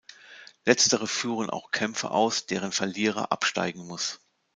[0.65, 4.19] Letztere führen auch Kämpfe aus, deren Verlierer absteigen muss.